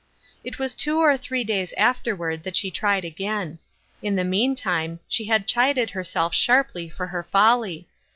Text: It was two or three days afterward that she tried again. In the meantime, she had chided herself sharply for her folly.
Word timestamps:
It 0.43 0.57
was 0.57 0.73
two 0.73 0.97
or 0.97 1.15
three 1.15 1.43
days 1.43 1.75
afterward 1.77 2.41
that 2.41 2.55
she 2.55 2.71
tried 2.71 3.05
again. 3.05 3.59
In 4.01 4.15
the 4.15 4.23
meantime, 4.23 4.99
she 5.07 5.25
had 5.25 5.45
chided 5.45 5.91
herself 5.91 6.33
sharply 6.33 6.89
for 6.89 7.05
her 7.05 7.21
folly. 7.21 7.87